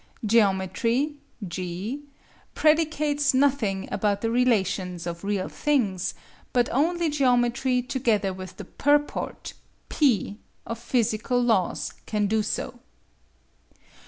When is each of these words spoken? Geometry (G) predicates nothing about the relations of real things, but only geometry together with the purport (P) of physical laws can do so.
Geometry 0.25 1.13
(G) 1.47 2.01
predicates 2.55 3.35
nothing 3.35 3.87
about 3.91 4.21
the 4.21 4.31
relations 4.31 5.05
of 5.05 5.23
real 5.23 5.47
things, 5.47 6.15
but 6.53 6.67
only 6.71 7.07
geometry 7.07 7.83
together 7.83 8.33
with 8.33 8.57
the 8.57 8.65
purport 8.65 9.53
(P) 9.89 10.39
of 10.65 10.79
physical 10.79 11.39
laws 11.39 11.93
can 12.07 12.25
do 12.25 12.41
so. 12.41 12.79